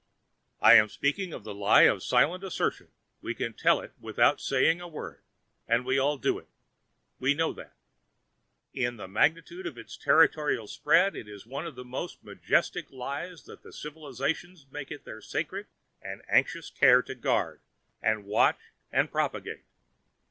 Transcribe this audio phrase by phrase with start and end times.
[0.61, 2.87] I am speaking of the lie of silent assertion;
[3.21, 5.21] we can tell it without saying a word,
[5.67, 7.63] and we all do it—we that know.
[8.73, 13.43] In the magnitude of its territorial spread it is one of the most majestic lies
[13.43, 15.67] that the civilisations make it their sacred
[16.01, 17.61] and anxious care to guard
[18.01, 19.65] and watch and propagate.